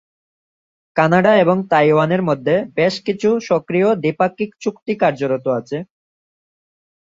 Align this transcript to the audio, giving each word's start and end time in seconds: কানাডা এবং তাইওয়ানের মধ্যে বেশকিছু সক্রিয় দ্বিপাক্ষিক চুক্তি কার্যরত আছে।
কানাডা 0.95 1.33
এবং 1.43 1.57
তাইওয়ানের 1.71 2.21
মধ্যে 2.29 2.55
বেশকিছু 2.75 3.29
সক্রিয় 3.49 3.87
দ্বিপাক্ষিক 3.95 4.49
চুক্তি 4.63 4.93
কার্যরত 5.01 5.45
আছে। 5.59 5.77